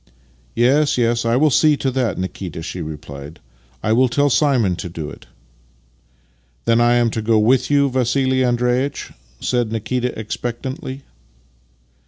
[0.55, 3.39] "Yes, yes, I will see to that, Nikita," she replied."
[3.83, 5.27] I will tell Simon to do it.""
[6.65, 11.03] Then I am to go with you, Vassili Andreitch?" said Nikita, expectantly.